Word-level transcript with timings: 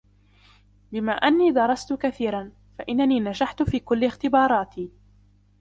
بما 0.91 1.11
اني 1.11 1.51
درست 1.51 1.93
كثيراُ، 1.93 2.49
فإنني 2.79 3.19
نجحت 3.19 3.63
في 3.63 3.79
كل 3.79 4.03
اختباراتي. 4.05 4.91